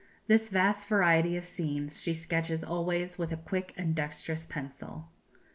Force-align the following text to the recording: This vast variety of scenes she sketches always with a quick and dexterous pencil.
This 0.25 0.49
vast 0.49 0.87
variety 0.87 1.37
of 1.37 1.45
scenes 1.45 2.01
she 2.01 2.15
sketches 2.15 2.63
always 2.63 3.19
with 3.19 3.31
a 3.31 3.37
quick 3.37 3.71
and 3.77 3.93
dexterous 3.93 4.47
pencil. 4.47 5.11